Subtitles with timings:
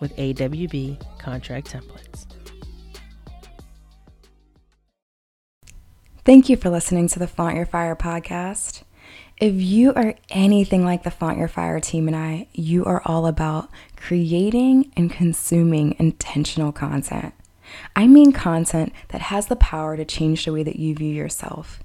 [0.00, 2.26] with AWB contract templates.
[6.24, 8.82] Thank you for listening to the Flaunt Your Fire podcast.
[9.38, 13.26] If you are anything like the Flaunt Your Fire team and I, you are all
[13.26, 17.34] about creating and consuming intentional content.
[17.94, 21.80] I mean content that has the power to change the way that you view yourself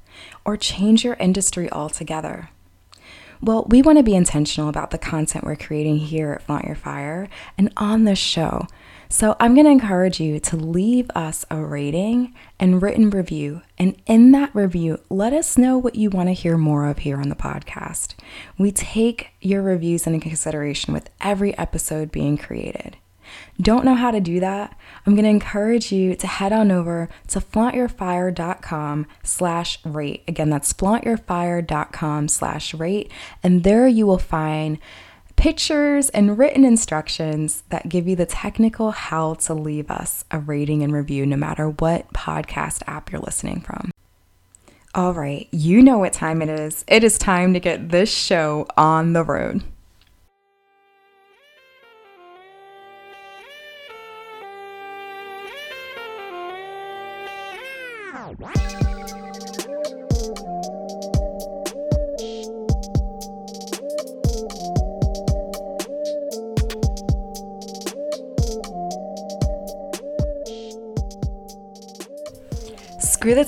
[0.46, 2.50] or change your industry altogether.
[3.42, 6.76] Well, we want to be intentional about the content we're creating here at Flaunt Your
[6.76, 8.68] Fire and on this show
[9.12, 13.64] so I'm going to encourage you to leave us a rating and written review.
[13.80, 17.18] And in that review, let us know what you want to hear more of here
[17.18, 18.14] on the podcast.
[18.60, 22.98] We take your reviews into consideration with every episode being created.
[23.62, 24.78] Don't know how to do that?
[25.06, 30.24] I'm going to encourage you to head on over to flauntyourfire.com slash rate.
[30.28, 33.12] Again, that's flauntyourfire.com slash rate.
[33.44, 34.80] And there you will find
[35.36, 40.84] pictures and written instructions that give you the technical how to leave us a rating
[40.84, 43.90] and review no matter what podcast app you're listening from.
[44.94, 46.84] All right, you know what time it is.
[46.88, 49.64] It is time to get this show on the road.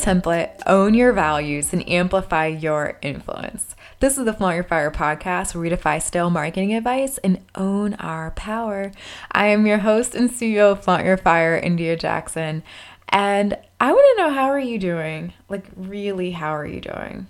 [0.02, 3.76] Template, own your values, and amplify your influence.
[4.00, 7.94] This is the Flaunt Your Fire podcast where we defy stale marketing advice and own
[7.96, 8.92] our power.
[9.32, 12.64] I am your host and CEO of Flaunt Your Fire, India Jackson.
[13.10, 15.34] And I want to know how are you doing?
[15.50, 17.28] Like, really, how are you doing?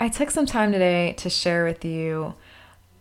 [0.00, 2.34] I took some time today to share with you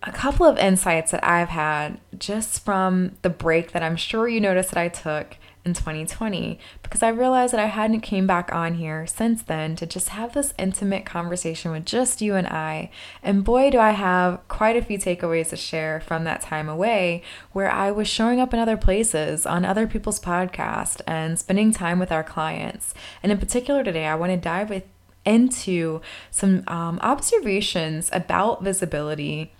[0.04, 4.40] a couple of insights that I've had just from the break that I'm sure you
[4.40, 8.76] noticed that I took in 2020 because I realized that I hadn't came back on
[8.76, 12.90] here since then to just have this intimate conversation with just you and I.
[13.22, 17.24] And boy, do I have quite a few takeaways to share from that time away
[17.52, 22.00] where I was showing up in other places on other people's podcasts and spending time
[22.00, 22.94] with our clients.
[23.22, 24.84] And in particular today, I want to dive with
[25.26, 26.02] into
[26.32, 29.54] some um, observations about visibility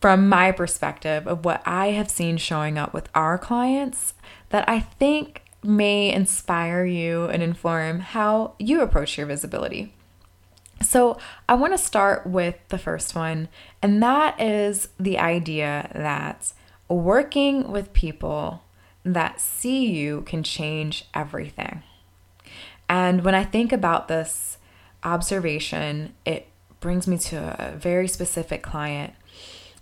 [0.00, 4.14] from my perspective of what I have seen showing up with our clients
[4.50, 9.92] that I think may inspire you and inform how you approach your visibility.
[10.82, 11.18] So,
[11.48, 13.48] I want to start with the first one,
[13.80, 16.52] and that is the idea that
[16.88, 18.62] working with people
[19.02, 21.82] that see you can change everything.
[22.88, 24.58] And when I think about this
[25.02, 26.48] observation, it
[26.80, 29.14] brings me to a very specific client.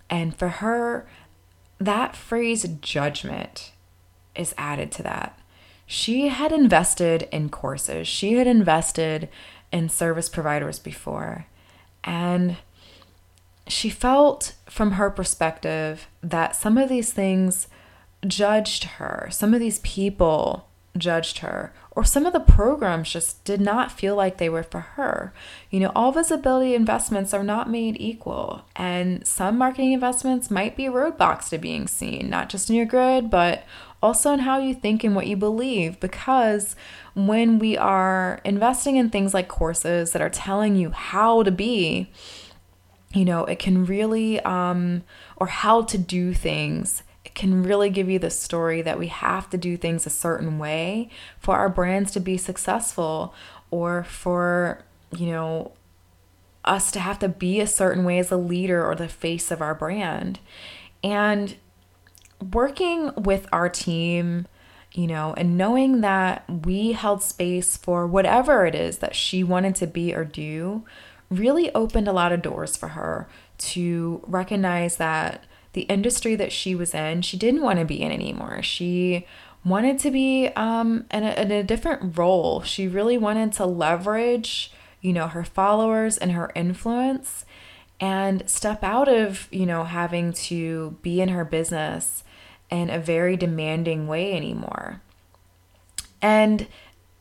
[0.09, 1.09] And for her,
[1.79, 3.73] that phrase judgment
[4.37, 5.39] is added to that.
[5.87, 9.29] She had invested in courses, she had invested
[9.73, 11.47] in service providers before.
[12.03, 12.57] And
[13.67, 17.69] she felt from her perspective that some of these things
[18.27, 23.61] judged her, some of these people judged her, or some of the programs just did
[23.61, 25.33] not feel like they were for her.
[25.71, 30.85] You know, all visibility investments are not made equal, and some marketing investments might be
[30.85, 33.65] roadblocks to being seen, not just in your grid, but
[34.05, 35.99] also in how you think and what you believe.
[35.99, 36.77] Because
[37.15, 42.11] when we are investing in things like courses that are telling you how to be,
[43.15, 45.03] you know, it can really, um,
[45.39, 49.49] or how to do things, it can really give you the story that we have
[49.51, 51.09] to do things a certain way
[51.39, 53.35] for our brands to be successful
[53.71, 54.85] or for,
[55.17, 55.73] you know,
[56.67, 59.63] us to have to be a certain way as a leader or the face of
[59.63, 60.41] our brand.
[61.03, 61.57] And
[62.41, 64.47] working with our team,
[64.93, 69.75] you know, and knowing that we held space for whatever it is that she wanted
[69.77, 70.85] to be or do
[71.31, 76.75] really opened a lot of doors for her to recognize that the industry that she
[76.75, 78.63] was in, she didn't want to be in anymore.
[78.63, 79.27] She
[79.65, 82.63] wanted to be um, in, a, in a different role.
[82.63, 87.45] She really wanted to leverage, you know, her followers and her influence
[88.01, 92.24] and step out of, you know, having to be in her business
[92.71, 95.01] in a very demanding way anymore.
[96.21, 96.67] And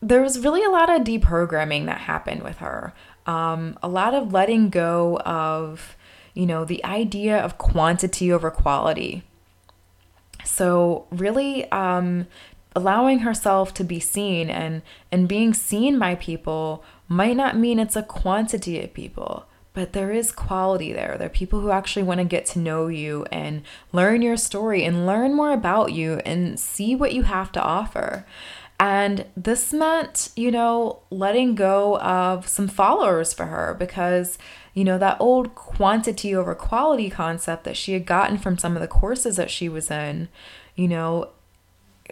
[0.02, 2.94] there was really a lot of deprogramming that happened with her.
[3.26, 5.96] Um, a lot of letting go of,
[6.34, 9.24] you know, the idea of quantity over quality.
[10.44, 12.28] So, really um,
[12.76, 14.82] allowing herself to be seen and,
[15.12, 20.12] and being seen by people might not mean it's a quantity of people but there
[20.12, 21.16] is quality there.
[21.18, 24.84] There are people who actually want to get to know you and learn your story
[24.84, 28.26] and learn more about you and see what you have to offer.
[28.80, 34.38] And this meant, you know, letting go of some followers for her because,
[34.74, 38.82] you know, that old quantity over quality concept that she had gotten from some of
[38.82, 40.28] the courses that she was in,
[40.76, 41.30] you know,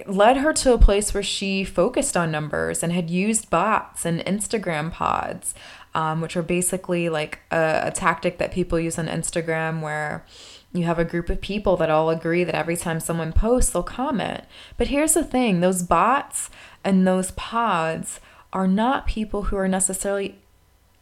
[0.07, 4.21] led her to a place where she focused on numbers and had used bots and
[4.21, 5.53] Instagram pods
[5.93, 10.25] um, which are basically like a, a tactic that people use on Instagram where
[10.73, 13.83] you have a group of people that all agree that every time someone posts, they'll
[13.83, 14.45] comment.
[14.77, 16.49] But here's the thing those bots
[16.83, 18.19] and those pods
[18.53, 20.40] are not people who are necessarily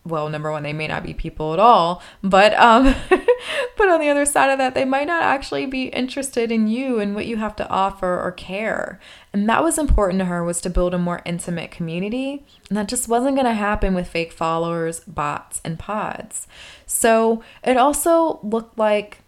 [0.10, 2.96] well, number one, they may not be people at all, but um,
[3.78, 7.00] but on the other side of that, they might not actually be interested in you
[7.00, 9.00] and what you have to offer or care.
[9.32, 12.88] And that was important to her was to build a more intimate community, and that
[12.88, 16.48] just wasn't going to happen with fake followers, bots, and pods.
[16.86, 19.20] So it also looked like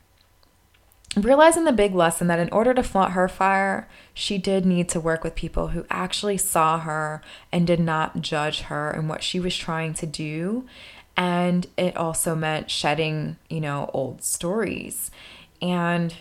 [1.18, 5.00] realizing the big lesson that in order to flaunt her fire, she did need to
[5.00, 7.22] work with people who actually saw her
[7.52, 10.66] and did not judge her and what she was trying to do.
[11.16, 15.12] And it also meant shedding, you know, old stories.
[15.62, 16.16] And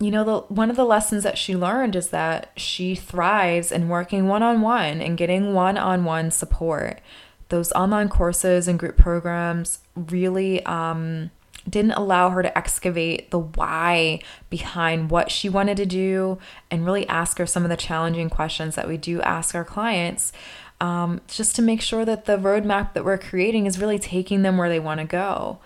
[0.00, 3.88] you know, the one of the lessons that she learned is that she thrives in
[3.88, 7.00] working one-on-one and getting one-on-one support.
[7.48, 11.30] Those online courses and group programs really um
[11.68, 14.20] didn't allow her to excavate the why
[14.50, 16.38] behind what she wanted to do
[16.70, 20.32] and really ask her some of the challenging questions that we do ask our clients
[20.80, 24.58] um, just to make sure that the roadmap that we're creating is really taking them
[24.58, 25.58] where they want to go.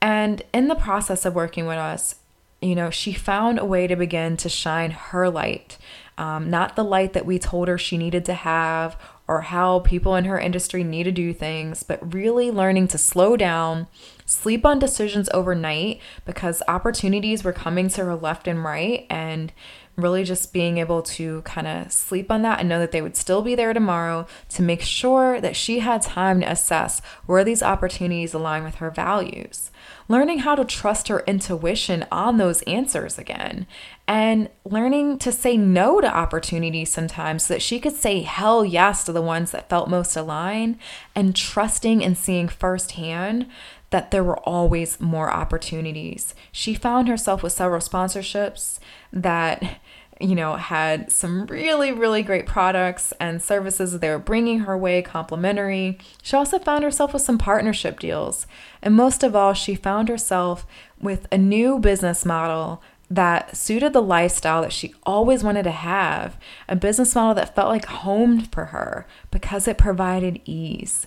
[0.00, 2.16] And in the process of working with us,
[2.60, 5.78] you know, she found a way to begin to shine her light,
[6.16, 8.96] um, not the light that we told her she needed to have
[9.26, 13.36] or how people in her industry need to do things, but really learning to slow
[13.36, 13.86] down
[14.26, 19.52] sleep on decisions overnight because opportunities were coming to her left and right and
[19.96, 23.16] really just being able to kind of sleep on that and know that they would
[23.16, 27.62] still be there tomorrow to make sure that she had time to assess where these
[27.62, 29.70] opportunities align with her values.
[30.08, 33.66] Learning how to trust her intuition on those answers again,
[34.06, 39.04] and learning to say no to opportunities sometimes so that she could say hell yes
[39.04, 40.78] to the ones that felt most aligned,
[41.14, 43.46] and trusting and seeing firsthand
[43.88, 46.34] that there were always more opportunities.
[46.50, 48.80] She found herself with several sponsorships
[49.12, 49.78] that
[50.24, 54.76] you know, had some really, really great products and services that they were bringing her
[54.76, 55.98] way complimentary.
[56.22, 58.46] She also found herself with some partnership deals.
[58.80, 60.66] And most of all, she found herself
[60.98, 66.38] with a new business model that suited the lifestyle that she always wanted to have,
[66.68, 71.06] a business model that felt like home for her because it provided ease.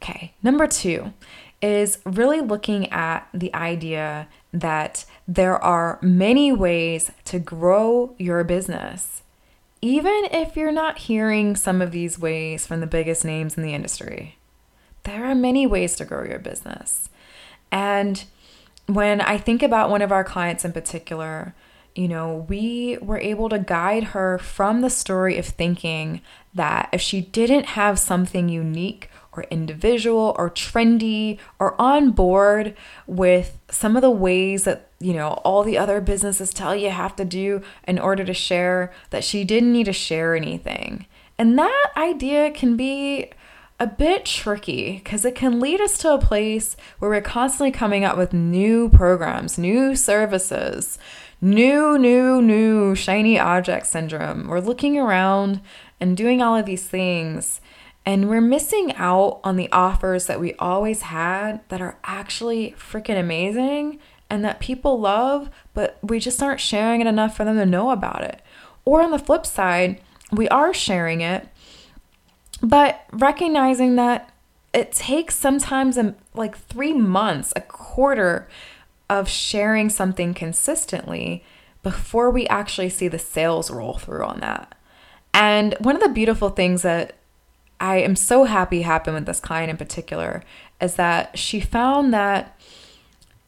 [0.00, 1.12] Okay, number two
[1.60, 9.22] is really looking at the idea that there are many ways to grow your business,
[9.80, 13.74] even if you're not hearing some of these ways from the biggest names in the
[13.74, 14.38] industry.
[15.04, 17.08] There are many ways to grow your business.
[17.70, 18.24] And
[18.86, 21.54] when I think about one of our clients in particular,
[21.94, 26.20] you know, we were able to guide her from the story of thinking
[26.52, 32.76] that if she didn't have something unique or individual or trendy or on board
[33.06, 37.14] with some of the ways that you know all the other businesses tell you have
[37.14, 41.06] to do in order to share that she didn't need to share anything
[41.38, 43.30] and that idea can be
[43.80, 48.04] a bit tricky because it can lead us to a place where we're constantly coming
[48.04, 50.96] up with new programs, new services,
[51.40, 54.46] new, new, new shiny object syndrome.
[54.46, 55.60] We're looking around
[56.00, 57.60] and doing all of these things
[58.06, 63.18] and we're missing out on the offers that we always had that are actually freaking
[63.18, 63.98] amazing
[64.30, 67.90] and that people love, but we just aren't sharing it enough for them to know
[67.90, 68.42] about it.
[68.84, 70.00] Or on the flip side,
[70.32, 71.48] we are sharing it,
[72.62, 74.30] but recognizing that
[74.72, 78.48] it takes sometimes um, like three months, a quarter
[79.08, 81.44] of sharing something consistently
[81.82, 84.74] before we actually see the sales roll through on that.
[85.32, 87.14] And one of the beautiful things that
[87.80, 90.42] I am so happy happened with this client in particular
[90.80, 92.58] is that she found that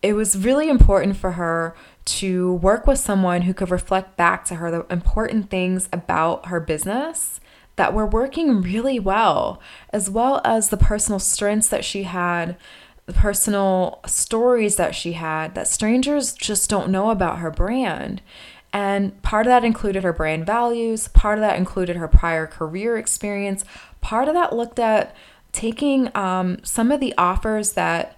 [0.02, 1.74] it was really important for her
[2.04, 6.60] to work with someone who could reflect back to her the important things about her
[6.60, 7.40] business
[7.76, 9.60] that were working really well,
[9.90, 12.56] as well as the personal strengths that she had,
[13.06, 18.22] the personal stories that she had that strangers just don't know about her brand.
[18.72, 22.96] And part of that included her brand values, part of that included her prior career
[22.96, 23.64] experience,
[24.00, 25.14] part of that looked at
[25.52, 28.15] taking um, some of the offers that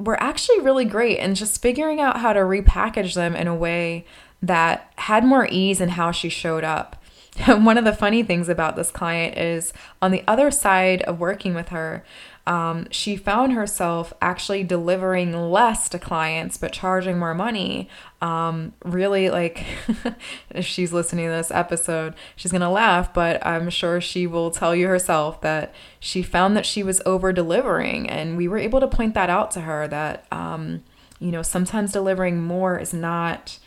[0.00, 4.06] were actually really great and just figuring out how to repackage them in a way
[4.42, 6.96] that had more ease in how she showed up.
[7.46, 11.54] One of the funny things about this client is on the other side of working
[11.54, 12.02] with her,
[12.50, 17.88] um, she found herself actually delivering less to clients but charging more money.
[18.20, 19.64] Um, really, like,
[20.50, 24.74] if she's listening to this episode, she's gonna laugh, but I'm sure she will tell
[24.74, 28.88] you herself that she found that she was over delivering, and we were able to
[28.88, 30.82] point that out to her that, um,
[31.20, 33.60] you know, sometimes delivering more is not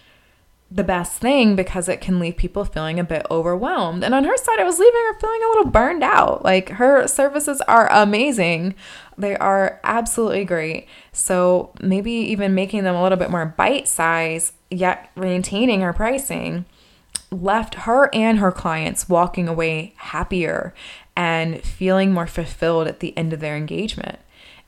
[0.74, 4.04] the best thing because it can leave people feeling a bit overwhelmed.
[4.04, 6.44] And on her side, I was leaving her feeling a little burned out.
[6.44, 8.74] Like her services are amazing,
[9.16, 10.88] they are absolutely great.
[11.12, 16.66] So maybe even making them a little bit more bite size, yet maintaining her pricing,
[17.30, 20.74] left her and her clients walking away happier
[21.16, 24.18] and feeling more fulfilled at the end of their engagement.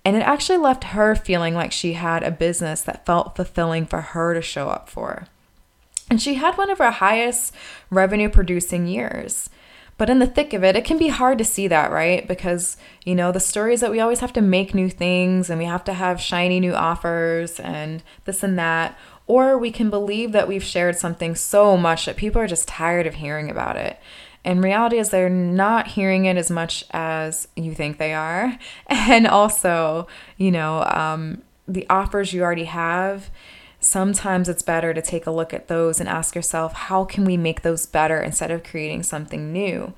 [0.04, 4.02] And it actually left her feeling like she had a business that felt fulfilling for
[4.02, 5.26] her to show up for.
[6.10, 7.54] And she had one of her highest
[7.90, 9.50] revenue producing years.
[9.98, 12.28] But in the thick of it, it can be hard to see that, right?
[12.28, 15.58] Because, you know, the story is that we always have to make new things and
[15.58, 18.98] we have to have shiny new offers and this and that.
[19.26, 23.08] Or we can believe that we've shared something so much that people are just tired
[23.08, 23.98] of hearing about it.
[24.44, 28.60] And reality is they're not hearing it as much as you think they are.
[28.88, 30.08] And also,
[30.38, 33.30] you know, um, the offers you already have
[33.86, 37.38] sometimes it's better to take a look at those and ask yourself, how can we
[37.38, 39.94] make those better instead of creating something new?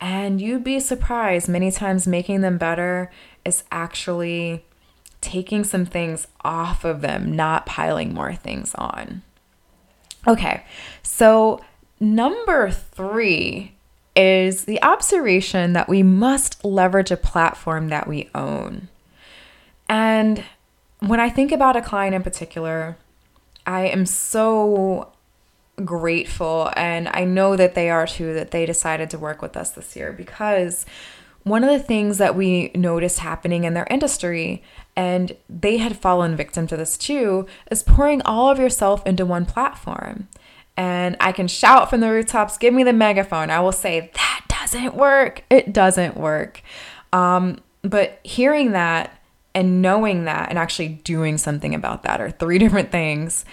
[0.00, 3.12] And you'd be surprised many times making them better
[3.44, 4.64] is actually
[5.20, 9.22] taking some things off of them, not piling more things on.
[10.26, 10.64] Okay,
[11.04, 11.60] so
[12.00, 13.72] number three
[14.16, 18.88] is the observation that we must leverage a platform that we own.
[19.88, 20.44] And
[20.98, 22.96] when I think about a client in particular,
[23.66, 25.12] I am so
[25.84, 29.70] grateful and I know that they are too that they decided to work with us
[29.70, 30.84] this year because
[31.44, 34.62] one of the things that we noticed happening in their industry
[34.94, 39.46] and they had fallen victim to this too is pouring all of yourself into one
[39.46, 40.28] platform.
[40.76, 43.50] And I can shout from the rooftops, give me the megaphone.
[43.50, 45.44] I will say, that doesn't work.
[45.50, 46.62] It doesn't work.
[47.12, 49.18] Um, but hearing that
[49.54, 53.44] and knowing that and actually doing something about that are three different things.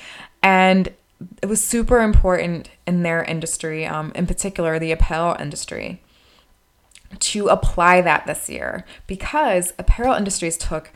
[0.41, 0.93] And
[1.41, 6.01] it was super important in their industry, um, in particular the apparel industry,
[7.19, 10.91] to apply that this year because apparel industries took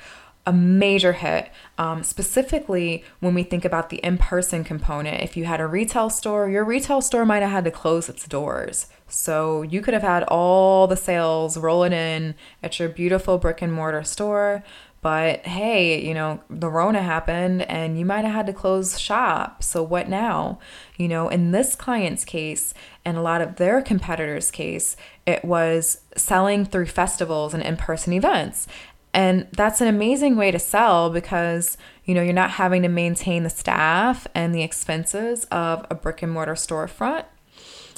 [0.45, 5.21] a major hit, um, specifically when we think about the in person component.
[5.21, 8.27] If you had a retail store, your retail store might have had to close its
[8.27, 8.87] doors.
[9.07, 13.71] So you could have had all the sales rolling in at your beautiful brick and
[13.71, 14.63] mortar store,
[15.03, 19.61] but hey, you know, the Rona happened and you might have had to close shop.
[19.61, 20.59] So what now?
[20.97, 24.95] You know, in this client's case and a lot of their competitors' case,
[25.27, 28.65] it was selling through festivals and in person events.
[29.13, 33.43] And that's an amazing way to sell because, you know, you're not having to maintain
[33.43, 37.25] the staff and the expenses of a brick and mortar storefront.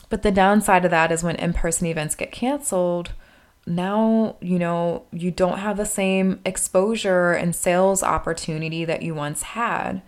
[0.10, 3.14] But the downside of that is when in person events get canceled,
[3.66, 9.42] now you know you don't have the same exposure and sales opportunity that you once
[9.42, 10.02] had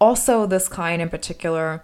[0.00, 1.82] also this client in particular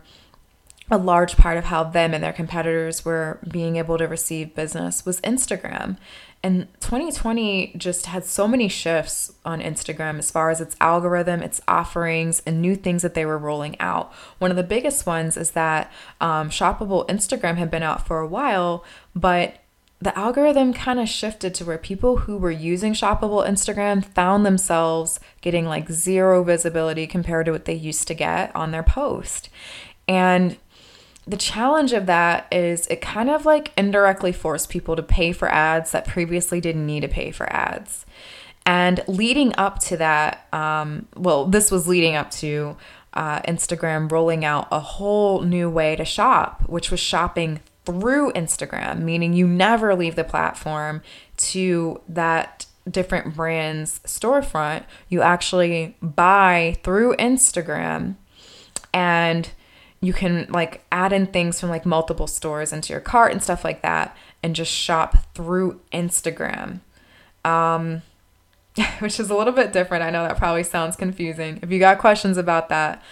[0.91, 5.05] a large part of how them and their competitors were being able to receive business
[5.05, 5.99] was Instagram.
[6.43, 11.61] And 2020 just had so many shifts on Instagram as far as its algorithm, its
[11.67, 14.13] offerings, and new things that they were rolling out.
[14.39, 18.27] One of the biggest ones is that um, shoppable Instagram had been out for a
[18.27, 18.85] while,
[19.15, 19.57] but
[20.01, 25.19] the algorithm kind of shifted to where people who were using shoppable Instagram found themselves
[25.41, 29.49] getting like zero visibility compared to what they used to get on their post.
[30.07, 30.57] And
[31.27, 35.49] the challenge of that is it kind of like indirectly forced people to pay for
[35.49, 38.07] ads that previously didn't need to pay for ads.
[38.65, 42.77] And leading up to that, um, well, this was leading up to
[43.15, 49.01] uh, Instagram rolling out a whole new way to shop, which was shopping through Instagram,
[49.01, 51.01] meaning you never leave the platform
[51.39, 54.85] to that different brand's storefront.
[55.09, 58.17] You actually buy through Instagram
[58.93, 59.49] and
[60.03, 63.65] you can like add in things from like multiple stores into your cart and stuff
[63.65, 66.81] like that and just shop through Instagram.
[67.43, 68.03] Um,
[68.99, 70.05] which is a little bit different.
[70.05, 71.59] I know that probably sounds confusing.
[71.63, 73.03] If you got questions about that,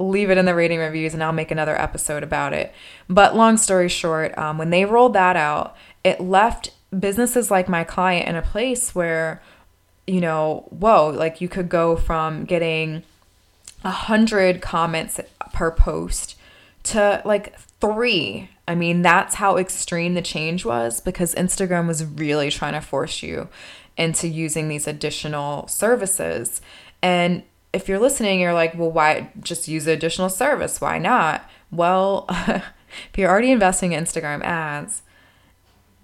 [0.00, 2.72] leave it in the rating reviews and I'll make another episode about it.
[3.08, 7.84] But long story short, um, when they rolled that out, it left businesses like my
[7.84, 9.42] client in a place where,
[10.06, 13.02] you know, whoa, like you could go from getting
[13.84, 15.20] a hundred comments
[15.52, 16.36] per post
[16.84, 18.48] to like three.
[18.66, 23.22] I mean, that's how extreme the change was because Instagram was really trying to force
[23.22, 23.48] you
[23.98, 26.62] into using these additional services.
[27.02, 30.80] And if you're listening, you're like, well, why just use the additional service?
[30.80, 31.48] Why not?
[31.70, 35.02] Well, if you're already investing in Instagram ads,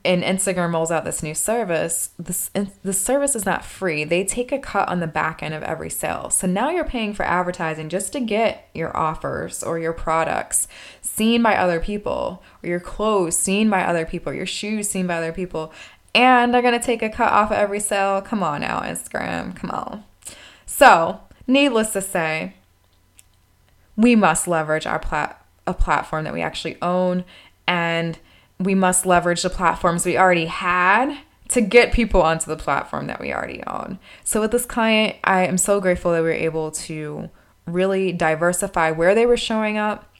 [0.06, 2.48] and Instagram rolls out this new service, this
[2.82, 4.04] the service is not free.
[4.04, 6.30] They take a cut on the back end of every sale.
[6.30, 10.68] So now you're paying for advertising just to get your offers or your products
[11.00, 15.16] seen by other people, or your clothes seen by other people, your shoes seen by
[15.16, 15.72] other people,
[16.14, 18.22] and they're gonna take a cut off of every sale.
[18.22, 20.04] Come on now, Instagram, come on.
[20.66, 22.54] So, needless to say,
[23.96, 27.24] we must leverage our plat a platform that we actually own
[27.66, 28.18] and
[28.58, 33.20] we must leverage the platforms we already had to get people onto the platform that
[33.20, 33.98] we already own.
[34.24, 37.30] So with this client, I am so grateful that we were able to
[37.66, 40.12] really diversify where they were showing up,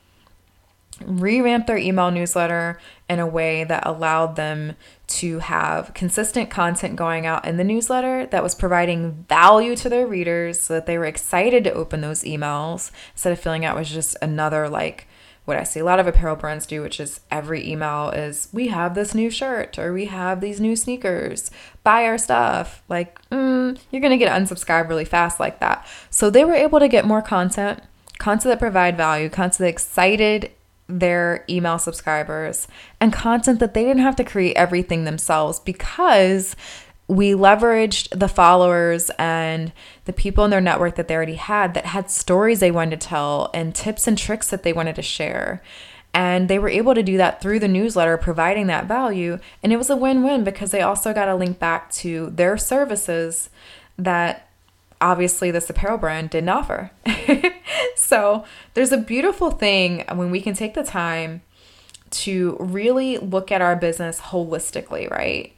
[1.05, 4.75] revamp their email newsletter in a way that allowed them
[5.07, 10.07] to have consistent content going out in the newsletter that was providing value to their
[10.07, 13.89] readers so that they were excited to open those emails instead of feeling it was
[13.89, 15.07] just another like
[15.47, 18.67] what I see a lot of apparel brands do, which is every email is, we
[18.67, 21.53] have this new shirt or we have these new sneakers,
[21.85, 22.83] buy our stuff.
[22.89, 25.87] Like, mm, you're to get unsubscribed really fast like that.
[26.11, 27.81] So they were able to get more content,
[28.19, 30.51] content that provide value, content that excited
[30.89, 32.69] their email subscribers,
[33.01, 36.55] and content that they didn't have to create everything themselves because
[37.09, 39.73] we leveraged the followers and
[40.07, 43.07] the people in their network that they already had that had stories they wanted to
[43.09, 45.63] tell and tips and tricks that they wanted to share.
[46.13, 49.39] And they were able to do that through the newsletter, providing that value.
[49.63, 52.57] And it was a win win because they also got a link back to their
[52.57, 53.51] services
[53.99, 54.46] that
[55.01, 56.91] obviously this apparel brand didn't offer.
[57.97, 61.43] so there's a beautiful thing when we can take the time
[62.11, 65.53] to really look at our business holistically, right?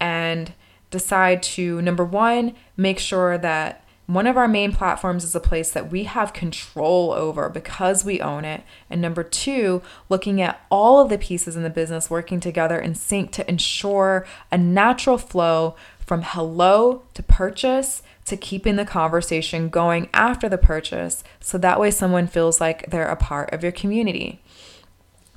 [0.00, 0.52] And
[0.90, 5.70] decide to number one, make sure that one of our main platforms is a place
[5.70, 8.62] that we have control over because we own it.
[8.90, 12.94] And number two, looking at all of the pieces in the business working together in
[12.94, 20.08] sync to ensure a natural flow from hello to purchase to keeping the conversation going
[20.14, 21.24] after the purchase.
[21.40, 24.42] So that way someone feels like they're a part of your community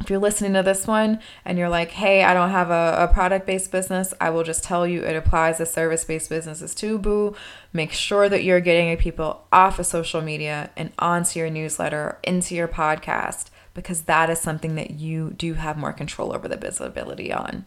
[0.02, 3.14] if you're listening to this one and you're like, hey, I don't have a, a
[3.14, 6.98] product based business, I will just tell you it applies to service based businesses too,
[6.98, 7.36] boo.
[7.72, 12.56] Make sure that you're getting people off of social media and onto your newsletter, into
[12.56, 17.32] your podcast, because that is something that you do have more control over the visibility
[17.32, 17.66] on.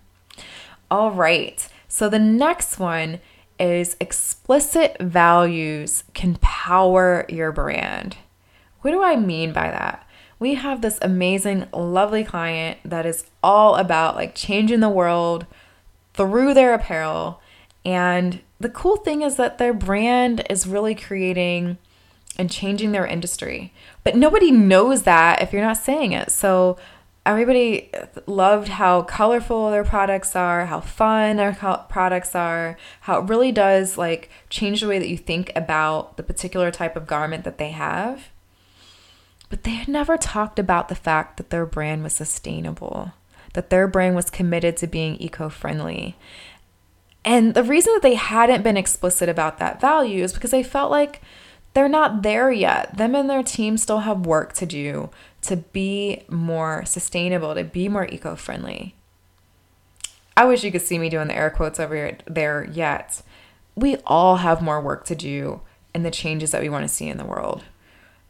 [0.91, 1.67] All right.
[1.89, 3.21] So the next one
[3.59, 8.17] is explicit values can power your brand.
[8.83, 10.09] What do I mean by that?
[10.39, 15.47] we have this amazing, lovely client that is all about like changing the world
[16.15, 17.41] through their apparel.
[17.85, 21.79] And the cool thing is that their brand is really creating
[22.37, 23.73] and changing their industry.
[24.05, 26.31] But nobody knows that if you're not saying it.
[26.31, 26.77] So
[27.29, 27.91] everybody
[28.27, 31.53] loved how colorful their products are, how fun their
[31.89, 36.23] products are, how it really does like change the way that you think about the
[36.23, 38.31] particular type of garment that they have
[39.51, 43.13] but they had never talked about the fact that their brand was sustainable,
[43.55, 46.17] that their brand was committed to being eco friendly.
[47.25, 50.91] And the reason that they hadn't been explicit about that value is because they felt
[50.91, 51.23] like
[51.75, 52.97] they're not there yet.
[52.97, 55.11] Them and their team still have work to do
[55.43, 58.95] to be more sustainable, to be more eco friendly.
[60.37, 63.23] I wish you could see me doing the air quotes over there yet.
[63.75, 65.61] We all have more work to do
[65.95, 67.65] in the changes that we want to see in the world.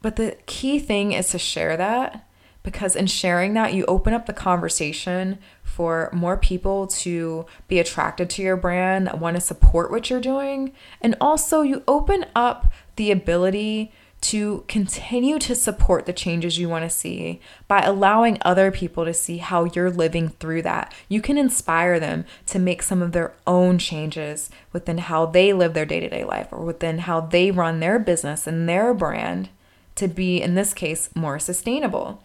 [0.00, 2.26] But the key thing is to share that
[2.62, 8.28] because in sharing that, you open up the conversation for more people to be attracted
[8.30, 10.72] to your brand, that want to support what you're doing.
[11.00, 16.84] And also, you open up the ability to continue to support the changes you want
[16.84, 20.92] to see by allowing other people to see how you're living through that.
[21.08, 25.72] You can inspire them to make some of their own changes within how they live
[25.72, 29.50] their day to day life or within how they run their business and their brand
[29.94, 32.22] to be, in this case, more sustainable.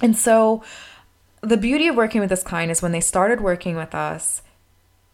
[0.00, 0.62] And so,
[1.40, 4.42] the beauty of working with this client is when they started working with us,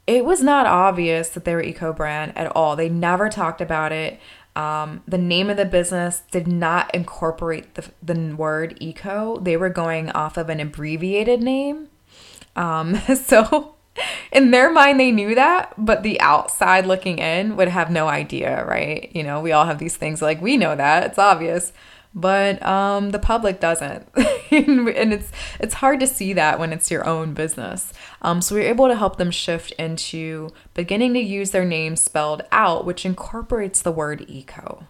[0.06, 2.74] it was not obvious that they were eco brand at all.
[2.74, 4.18] They never talked about it.
[4.60, 9.38] Um, the name of the business did not incorporate the, the word eco.
[9.38, 11.88] They were going off of an abbreviated name.
[12.56, 13.76] Um, so
[14.30, 18.62] in their mind, they knew that, but the outside looking in would have no idea,
[18.66, 19.10] right?
[19.14, 21.72] You know, we all have these things like we know that, it's obvious
[22.14, 24.08] but um, the public doesn't.
[24.52, 27.92] And it's it's hard to see that when it's your own business.
[28.20, 31.94] Um, so we are able to help them shift into beginning to use their name
[31.94, 34.88] spelled out which incorporates the word eco.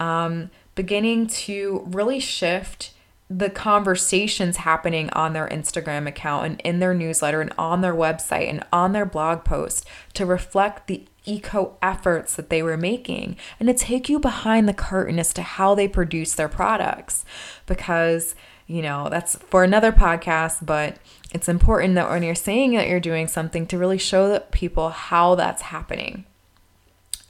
[0.00, 2.92] Um, beginning to really shift
[3.30, 8.48] the conversations happening on their Instagram account and in their newsletter and on their website
[8.48, 13.68] and on their blog post to reflect the eco efforts that they were making and
[13.68, 17.24] to take you behind the curtain as to how they produce their products.
[17.66, 18.34] Because
[18.66, 20.98] you know that's for another podcast but
[21.32, 24.90] it's important that when you're saying that you're doing something to really show the people
[24.90, 26.24] how that's happening.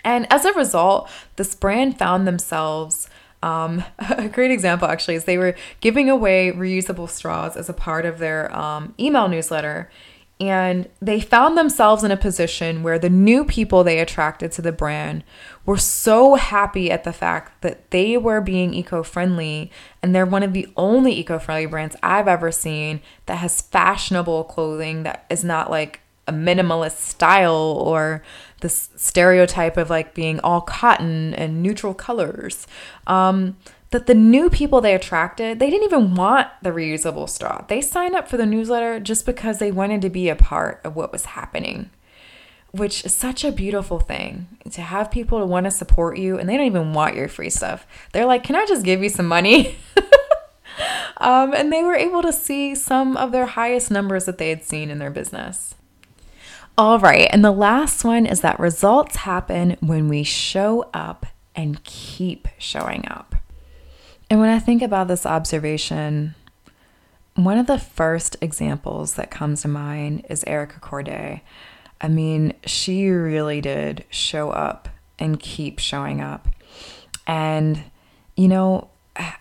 [0.05, 3.09] And as a result this brand found themselves
[3.43, 8.05] um, a great example actually is they were giving away reusable straws as a part
[8.05, 9.91] of their um, email newsletter
[10.41, 14.71] and they found themselves in a position where the new people they attracted to the
[14.71, 15.25] brand
[15.67, 19.73] were so happy at the fact that they were being eco friendly.
[20.01, 24.45] And they're one of the only eco friendly brands I've ever seen that has fashionable
[24.45, 28.23] clothing that is not like a minimalist style or
[28.61, 32.69] this stereotype of like being all cotton and neutral colors.
[33.09, 33.57] Um,
[33.91, 37.65] that the new people they attracted, they didn't even want the reusable straw.
[37.69, 40.95] They signed up for the newsletter just because they wanted to be a part of
[40.95, 41.91] what was happening,
[42.71, 46.49] which is such a beautiful thing to have people to want to support you and
[46.49, 47.87] they don't even want your free stuff.
[48.13, 49.77] They're like, Can I just give you some money?
[51.17, 54.65] um, and they were able to see some of their highest numbers that they had
[54.65, 55.75] seen in their business.
[56.77, 61.83] All right, and the last one is that results happen when we show up and
[61.83, 63.35] keep showing up.
[64.31, 66.35] And when I think about this observation,
[67.35, 71.41] one of the first examples that comes to mind is Erica Courdae.
[72.01, 74.89] I mean, she really did show up
[75.19, 76.49] and keep showing up.
[77.27, 77.85] And,
[78.37, 78.89] you know,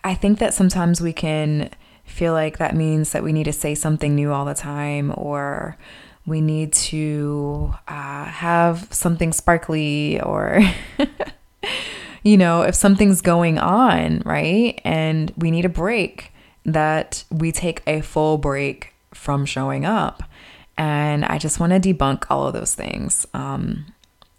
[0.03, 1.69] I think that sometimes we can
[2.05, 5.77] feel like that means that we need to say something new all the time or
[6.25, 10.61] we need to uh, have something sparkly or
[12.23, 14.79] you know if something's going on right?
[14.83, 16.31] And we need a break
[16.65, 20.23] that we take a full break from showing up.
[20.77, 23.25] And i just want to debunk all of those things.
[23.33, 23.85] Um,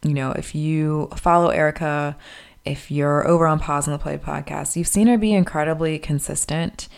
[0.03, 2.17] you know if you follow erica
[2.65, 6.89] if you're over on pause on the play podcast you've seen her be incredibly consistent.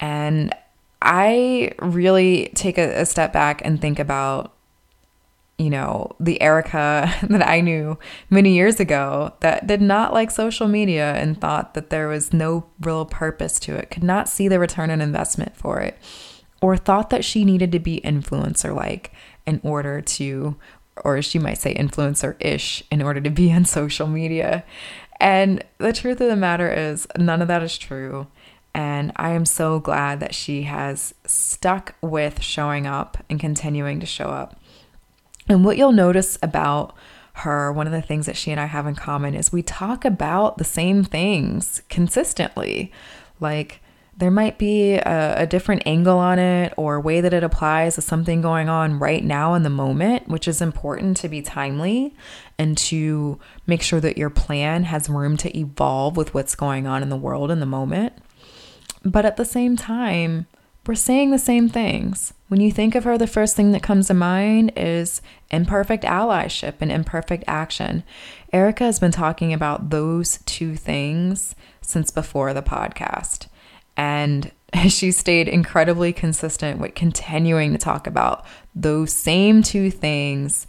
[0.00, 0.54] And
[1.02, 4.52] I really take a, a step back and think about
[5.60, 7.98] you know, the Erica that I knew
[8.30, 12.64] many years ago that did not like social media and thought that there was no
[12.80, 15.98] real purpose to it, could not see the return on investment for it,
[16.62, 19.12] or thought that she needed to be influencer like
[19.46, 20.56] in order to,
[21.04, 24.64] or she might say influencer ish, in order to be on social media.
[25.20, 28.28] And the truth of the matter is, none of that is true.
[28.72, 34.06] And I am so glad that she has stuck with showing up and continuing to
[34.06, 34.59] show up.
[35.48, 36.94] And what you'll notice about
[37.34, 40.04] her, one of the things that she and I have in common is we talk
[40.04, 42.92] about the same things consistently.
[43.40, 43.80] Like,
[44.16, 48.02] there might be a, a, different angle on it or way that it applies to
[48.02, 52.14] something going on right now in the moment, which is important to be timely
[52.58, 57.02] and to make sure that your plan has room to evolve with what's going on
[57.02, 58.12] in the world in the moment.
[59.02, 60.46] But at the same time,
[60.90, 62.34] we're saying the same things.
[62.48, 65.22] When you think of her, the first thing that comes to mind is
[65.52, 68.02] imperfect allyship and imperfect action.
[68.52, 73.46] Erica has been talking about those two things since before the podcast.
[73.96, 74.50] And
[74.88, 80.66] she stayed incredibly consistent with continuing to talk about those same two things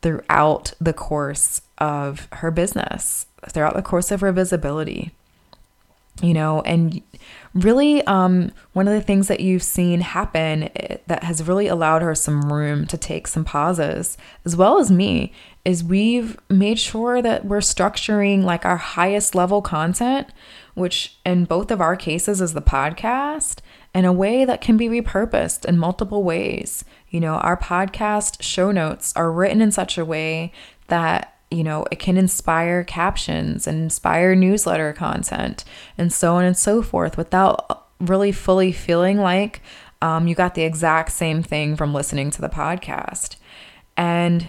[0.00, 5.10] throughout the course of her business, throughout the course of her visibility.
[6.22, 7.02] you know, and
[7.54, 12.02] really um, one of the things that you've seen happen eh, that has really allowed
[12.02, 15.32] her some room to take some pauses, as well as me,
[15.64, 20.28] is we've made sure that we're structuring like our highest level content,
[20.74, 23.60] which in both of our cases is the podcast,
[23.94, 26.84] in a way that can be repurposed in multiple ways.
[27.08, 30.52] You know, our podcast show notes are written in such a way
[30.88, 35.64] that you know, it can inspire captions and inspire newsletter content
[35.96, 39.62] and so on and so forth without really fully feeling like
[40.02, 43.36] um, you got the exact same thing from listening to the podcast.
[43.96, 44.48] And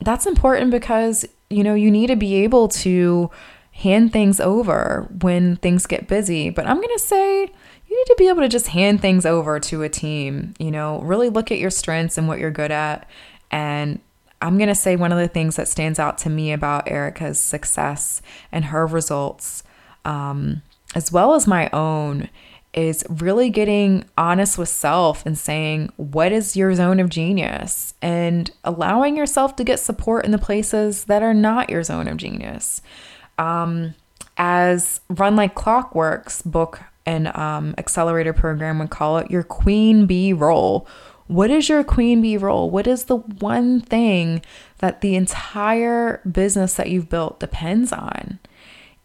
[0.00, 3.30] that's important because, you know, you need to be able to
[3.72, 6.50] hand things over when things get busy.
[6.50, 9.60] But I'm going to say you need to be able to just hand things over
[9.60, 13.08] to a team, you know, really look at your strengths and what you're good at
[13.50, 14.00] and
[14.40, 17.40] I'm going to say one of the things that stands out to me about Erica's
[17.40, 18.22] success
[18.52, 19.62] and her results,
[20.04, 20.62] um,
[20.94, 22.28] as well as my own,
[22.74, 27.94] is really getting honest with self and saying, what is your zone of genius?
[28.00, 32.18] And allowing yourself to get support in the places that are not your zone of
[32.18, 32.82] genius.
[33.38, 33.94] Um,
[34.36, 40.32] as Run Like Clockwork's book and um, accelerator program would call it, your queen bee
[40.32, 40.86] role
[41.28, 42.70] what is your queen bee role?
[42.70, 44.42] What is the one thing
[44.78, 48.38] that the entire business that you've built depends on?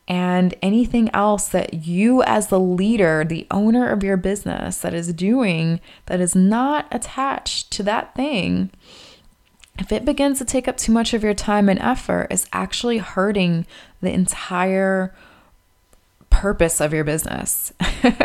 [0.07, 5.13] And anything else that you, as the leader, the owner of your business, that is
[5.13, 8.69] doing that is not attached to that thing,
[9.79, 12.99] if it begins to take up too much of your time and effort, is actually
[12.99, 13.65] hurting
[14.01, 15.15] the entire
[16.29, 17.73] purpose of your business.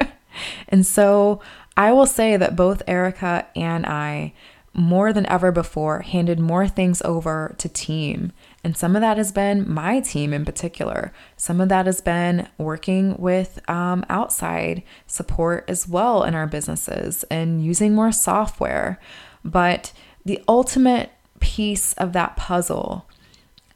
[0.68, 1.40] and so
[1.78, 4.32] I will say that both Erica and I,
[4.74, 8.32] more than ever before, handed more things over to team.
[8.64, 11.12] And some of that has been my team in particular.
[11.36, 17.22] Some of that has been working with um, outside support as well in our businesses
[17.30, 18.98] and using more software.
[19.44, 19.92] But
[20.24, 23.06] the ultimate piece of that puzzle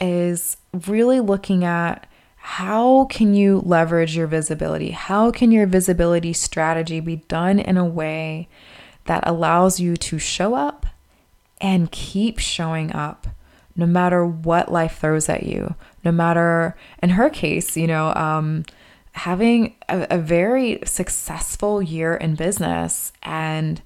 [0.01, 0.57] is
[0.89, 2.09] really looking at
[2.45, 4.91] how can you leverage your visibility?
[4.91, 8.49] How can your visibility strategy be done in a way
[9.05, 10.85] that allows you to show up
[11.61, 13.29] and keep showing up
[13.77, 15.77] no matter what life throws at you?
[16.05, 18.65] No matter, in her case, you know, um,
[19.13, 23.81] having a, a very successful year in business and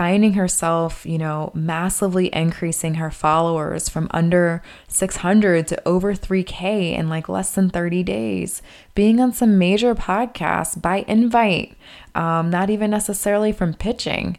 [0.00, 7.10] finding herself, you know, massively increasing her followers from under 600 to over 3K in
[7.10, 8.62] like less than 30 days,
[8.94, 11.76] being on some major podcasts by invite,
[12.14, 14.38] um, not even necessarily from pitching,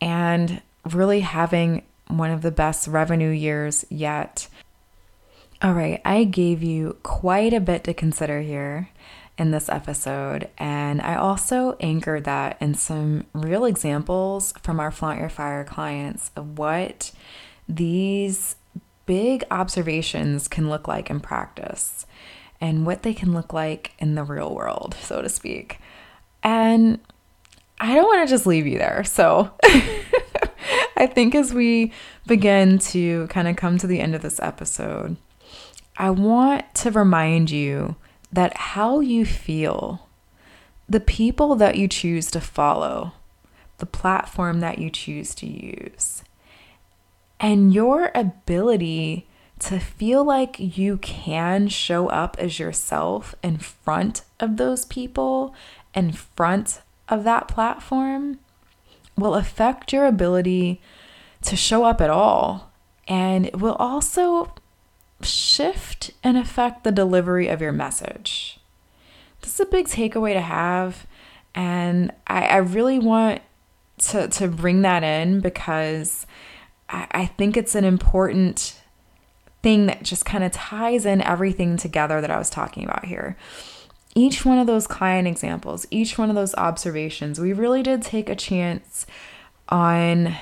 [0.00, 4.48] and really having one of the best revenue years yet.
[5.60, 8.88] All right, I gave you quite a bit to consider here
[9.38, 10.48] in this episode.
[10.58, 16.30] And I also anchored that in some real examples from our Flaunt Your Fire clients
[16.36, 17.12] of what
[17.68, 18.56] these
[19.06, 22.06] big observations can look like in practice
[22.60, 25.78] and what they can look like in the real world, so to speak.
[26.42, 27.00] And
[27.80, 29.02] I don't want to just leave you there.
[29.02, 29.50] So
[30.96, 31.92] I think as we
[32.26, 35.16] begin to kind of come to the end of this episode,
[35.96, 37.96] I want to remind you
[38.32, 40.08] that how you feel,
[40.88, 43.12] the people that you choose to follow,
[43.78, 46.22] the platform that you choose to use,
[47.38, 49.26] and your ability
[49.58, 55.54] to feel like you can show up as yourself in front of those people,
[55.94, 58.38] in front of that platform,
[59.16, 60.80] will affect your ability
[61.42, 62.72] to show up at all.
[63.06, 64.54] And it will also
[65.24, 68.58] shift and affect the delivery of your message.
[69.40, 71.06] This is a big takeaway to have.
[71.54, 73.42] And I, I really want
[73.98, 76.26] to, to bring that in because
[76.88, 78.80] I, I think it's an important
[79.62, 83.36] thing that just kind of ties in everything together that I was talking about here.
[84.14, 88.28] Each one of those client examples, each one of those observations, we really did take
[88.28, 89.06] a chance
[89.68, 90.36] on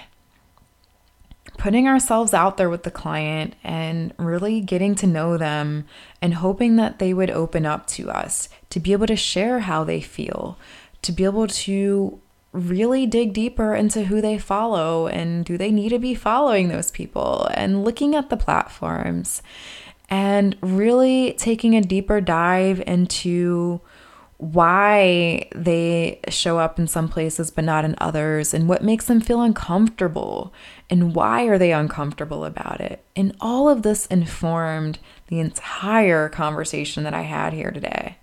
[1.60, 5.84] putting ourselves out there with the client and really getting to know them
[6.22, 9.84] and hoping that they would open up to us to be able to share how
[9.84, 10.56] they feel,
[11.02, 12.18] to be able to
[12.52, 16.90] really dig deeper into who they follow and do they need to be following those
[16.90, 19.42] people and looking at the platforms
[20.08, 23.82] and really taking a deeper dive into
[24.40, 29.20] why they show up in some places but not in others and what makes them
[29.20, 30.50] feel uncomfortable
[30.88, 33.04] and why are they uncomfortable about it?
[33.14, 38.16] And all of this informed the entire conversation that i had here today.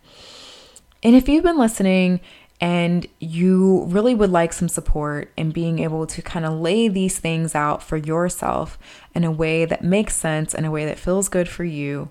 [1.04, 2.20] And if you've been listening
[2.60, 7.20] and you really would like some support in being able to kind of lay these
[7.20, 8.80] things out for yourself
[9.14, 12.10] in a way that makes sense, in a way that feels good for you,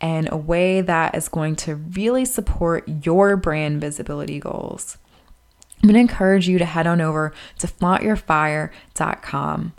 [0.00, 4.98] and a way that is going to really support your brand visibility goals.
[5.82, 9.72] I'm going to encourage you to head on over to flauntyourfire.com.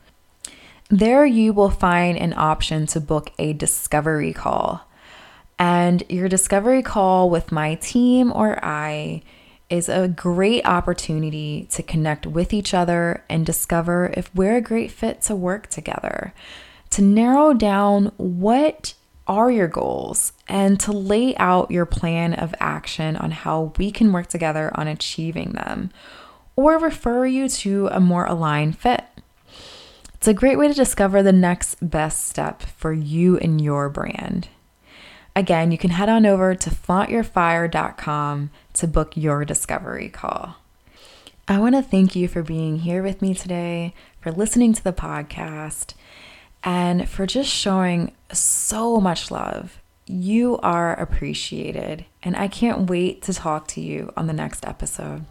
[0.90, 4.82] There, you will find an option to book a discovery call.
[5.58, 9.22] And your discovery call with my team or I
[9.70, 14.92] is a great opportunity to connect with each other and discover if we're a great
[14.92, 16.34] fit to work together,
[16.90, 18.96] to narrow down what
[19.32, 24.12] are your goals and to lay out your plan of action on how we can
[24.12, 25.90] work together on achieving them,
[26.58, 29.06] or refer you to a more aligned fit.
[30.16, 34.50] It's a great way to discover the next best step for you and your brand.
[35.34, 40.58] Again, you can head on over to flauntyourfire.com to book your discovery call.
[41.48, 44.92] I want to thank you for being here with me today, for listening to the
[44.92, 45.94] podcast,
[46.64, 49.82] and for just showing so much love.
[50.06, 55.26] You are appreciated, and I can't wait to talk to you on the next episode.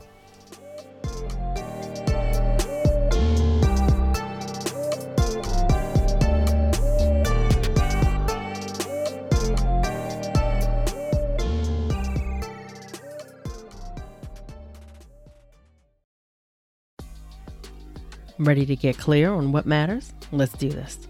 [18.38, 20.14] Ready to get clear on what matters?
[20.32, 21.09] Let's do this.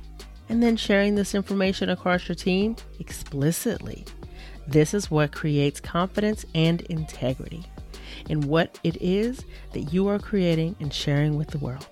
[0.51, 4.03] and then sharing this information across your team explicitly.
[4.67, 7.63] This is what creates confidence and integrity
[8.27, 11.87] in what it is that you are creating and sharing with the world.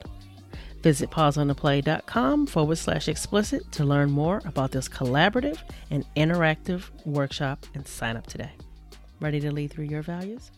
[0.81, 7.87] Visit pauseontheplay.com forward slash explicit to learn more about this collaborative and interactive workshop and
[7.87, 8.51] sign up today.
[9.21, 10.51] Ready to lead through your values?